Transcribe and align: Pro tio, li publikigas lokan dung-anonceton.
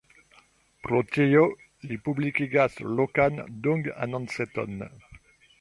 Pro 0.85 1.01
tio, 1.17 1.43
li 1.91 1.99
publikigas 2.09 2.81
lokan 3.01 3.39
dung-anonceton. 3.69 4.85